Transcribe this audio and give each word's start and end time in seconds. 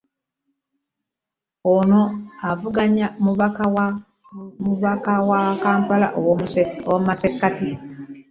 Ono 1.73 2.01
avuganyizza 2.49 3.09
n'omubaka 4.59 5.13
wa 5.31 5.41
Kampala 5.63 6.07
ey'omumasekkati. 6.17 7.69